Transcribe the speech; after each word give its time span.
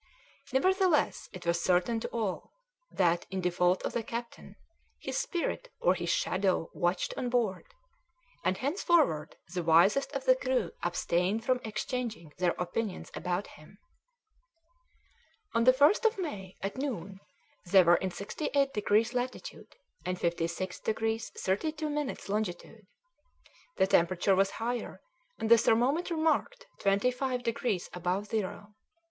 Nevertheless 0.51 1.29
it 1.31 1.45
was 1.45 1.61
certain 1.61 1.99
to 1.99 2.07
all 2.07 2.53
that, 2.89 3.27
in 3.29 3.39
default 3.39 3.83
of 3.83 3.93
the 3.93 4.01
captain, 4.01 4.55
his 4.99 5.15
spirit 5.19 5.69
or 5.79 5.93
his 5.93 6.09
shadow 6.09 6.71
watched 6.73 7.13
on 7.17 7.29
board; 7.29 7.67
and 8.43 8.57
henceforward 8.57 9.35
the 9.53 9.61
wisest 9.61 10.11
of 10.13 10.25
the 10.25 10.35
crew 10.35 10.71
abstained 10.81 11.45
from 11.45 11.59
exchanging 11.63 12.33
their 12.39 12.55
opinions 12.57 13.11
about 13.13 13.45
him. 13.45 13.77
On 15.53 15.65
the 15.65 15.71
1st 15.71 16.03
of 16.05 16.17
May, 16.17 16.57
at 16.63 16.77
noon, 16.79 17.19
they 17.67 17.83
were 17.83 17.97
in 17.97 18.09
68 18.09 18.73
degrees 18.73 19.13
latitude 19.13 19.75
and 20.03 20.19
56 20.19 20.79
degrees 20.79 21.29
32 21.37 21.87
minutes 21.91 22.27
longitude. 22.27 22.87
The 23.77 23.85
temperature 23.85 24.33
was 24.35 24.49
higher 24.49 24.99
and 25.37 25.51
the 25.51 25.59
thermometer 25.59 26.17
marked 26.17 26.65
twenty 26.79 27.11
five 27.11 27.43
degrees 27.43 27.87
above 27.93 28.25
zero. 28.25 28.73